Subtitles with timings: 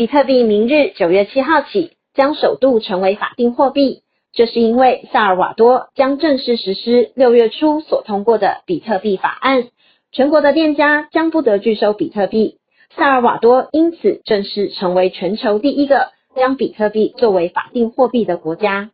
[0.00, 4.00] 比特币明日九月七号起将首度成为法定货币，
[4.32, 9.68] 这是因为萨尔瓦多将正式实施六月初所通过的比特币法案，
[10.10, 12.56] 全国的店家将不得拒收比特币。
[12.96, 18.88] 萨尔瓦多因此正式成为全球第一个将比特币作为法定货币的国家。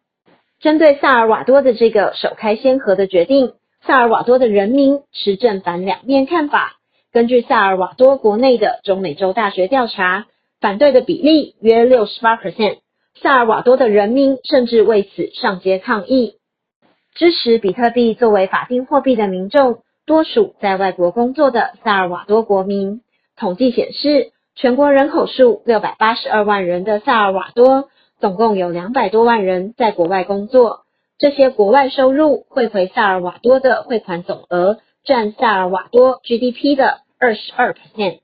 [0.58, 3.52] 针对萨尔瓦多的这个首开先河的决定，
[3.86, 6.80] 萨尔瓦多的人民持正反两面看法。
[7.12, 10.26] 根据萨尔瓦多国内的中美洲大学调查，
[10.66, 12.78] 反对的比例约六十八 percent。
[13.22, 16.38] 萨尔瓦多的人民甚至为此上街抗议。
[17.14, 23.02] 支持比特币作为法定货币的民众，多属在外国工作的萨尔瓦多国民。
[23.36, 27.88] 统计显示，全国人口数六百八十二万人的萨尔瓦多，
[28.18, 30.80] 总共有两百多万人在国外工作。
[31.16, 37.02] 这些国外收入汇回萨尔瓦多的汇款总额，占萨尔瓦多 GDP 的。
[37.20, 38.18] 二十二 percent。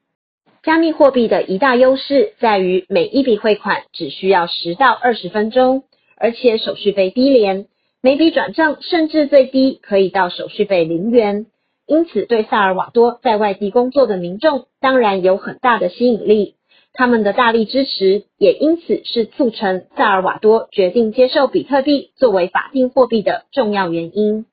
[0.63, 5.83] 加密货币的一大优势在于每一笔汇款只需要十到二十分钟，
[6.17, 7.67] 而且手续费低廉，
[8.01, 11.47] 每笔转账甚至最低可以到手续费零元。
[11.85, 16.55] 因此，对萨尔瓦多在外地工作的民众当然有很大的吸引力。
[16.93, 24.47] 他们的大力支持也因此是促成萨尔瓦多决定接受比特币作为法定货币的重要原因。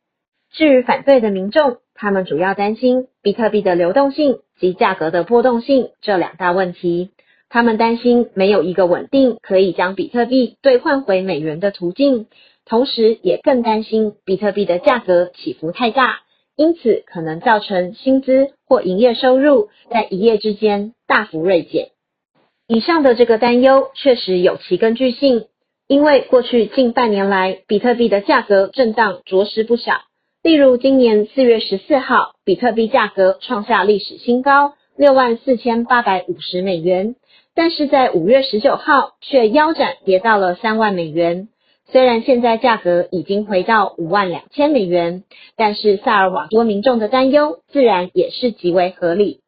[0.51, 7.11] 至于反对的民众，他们主要担心比特币的流动性及价格的波动性这两大问题。
[7.49, 12.27] 他们担心没有一个稳定可以将比特币兑换回美元的途径，
[12.63, 16.19] 同时也更担心比特币的价格起伏太大，
[16.55, 21.89] 因此可能造成薪资或营业收入在一夜之间大幅锐减。
[22.67, 25.47] 以上的这个担忧确实有其根据性，
[25.87, 30.01] 因为过去近半年来，比特币的价格震荡着实不小。
[30.49, 37.13] 例如，今年四月十四号，比特币价格创下历史新高六万四千八百五十美元，
[37.53, 41.49] 但是在五月十九号却腰斩跌到了三万美元。
[41.91, 45.23] 虽然现在价格已经回到五万两千美元，
[45.55, 49.41] 但是萨尔瓦多民众的担忧自然也是极为合理。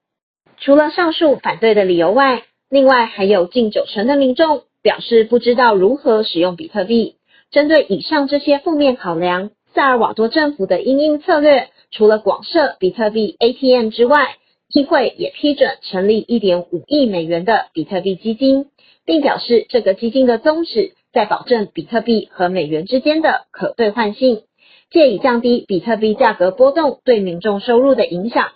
[0.60, 7.16] 除了上述反对的理由外，另外还有近九成的民众表示不知道如何使用比特币。
[7.50, 9.50] 针对以上这些负面考量。
[9.74, 14.36] 萨尔瓦多政府的应应策略，除了广设比特币 ATM 之外，
[14.74, 18.68] 议会也批准成立一点五亿美元的比特币基金，
[19.06, 24.44] 并表示这个基金的宗旨在保证比特币和美元之间的可兑换性，
[24.92, 28.50] 借以降低比特币价格波动对民众收入的影响。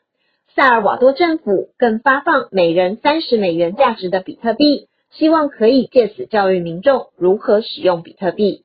[0.53, 8.64] 萨尔瓦多政府更发放每人三十美元价值的比特币，希望可以借此教育民众如何使用比特币。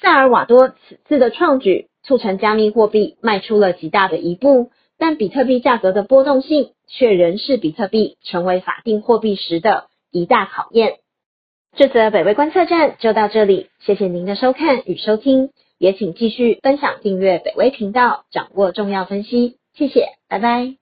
[0.00, 10.98] 萨尔瓦多此次的创举，促成加密货币迈出了极大的一步，但比特币价格的波动性却仍是比特币成为法定货币时的一大考验。
[11.76, 19.58] 这则北威观测站就到这里，谢谢您的收看与收听，也请继续分享订阅北威频道，掌握重要分析。
[19.74, 20.77] 谢谢，拜拜。